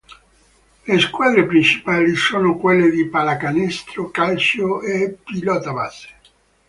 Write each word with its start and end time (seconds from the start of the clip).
Le 0.87 0.97
squadre 0.97 1.45
principali 1.45 2.15
sono 2.15 2.57
quelle 2.57 2.89
di 2.89 3.05
pallacanestro, 3.05 4.09
calcio 4.09 4.81
e 4.81 5.17
baseball. 5.23 5.89